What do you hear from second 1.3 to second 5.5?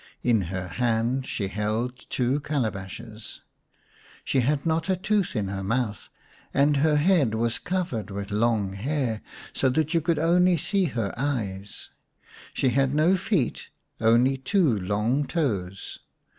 held two calabashes. She had not 183 The Story of Semai